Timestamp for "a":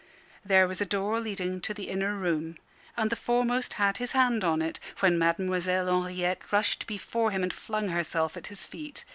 0.81-0.85